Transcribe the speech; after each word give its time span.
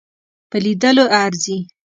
په 0.49 0.57
لیدلو 0.63 1.05
ارزي. 1.23 1.57